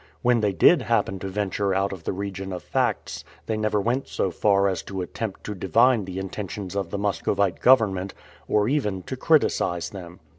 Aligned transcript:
When 0.23 0.39
they 0.41 0.51
did 0.51 0.81
happen 0.81 1.19
to 1.19 1.27
venture 1.27 1.75
out 1.75 1.93
of 1.93 2.05
the 2.05 2.11
region 2.11 2.51
of 2.51 2.63
facts, 2.63 3.23
they 3.45 3.55
never 3.55 3.79
went 3.79 4.07
so 4.07 4.31
far 4.31 4.67
as 4.67 4.81
to 4.81 5.01
attempt 5.03 5.43
to 5.43 5.53
divine 5.53 6.05
the 6.05 6.17
intentions 6.17 6.75
of 6.75 6.89
the 6.89 6.97
Muscovite 6.97 7.59
government, 7.59 8.15
or 8.47 8.67
even 8.67 9.03
to 9.03 9.15
criticize 9.15 9.91
them. 9.91 10.19